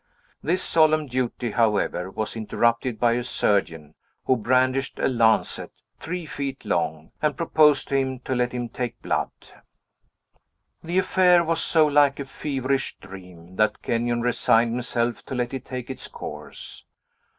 [0.41, 3.93] This solemn duty, however, was interrupted by a surgeon,
[4.25, 8.99] who brandished a lancet, three feet long, and proposed to him to let him take
[9.03, 9.29] blood.
[10.81, 15.65] The affair was so like a feverish dream, that Kenyon resigned himself to let it
[15.65, 16.83] take its course.